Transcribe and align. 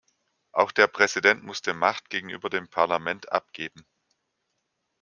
Auch 0.51 0.71
der 0.71 0.87
Präsident 0.87 1.43
musste 1.43 1.75
Macht 1.75 2.09
gegenüber 2.09 2.49
dem 2.49 2.67
Parlament 2.67 3.31
abgeben. 3.31 3.85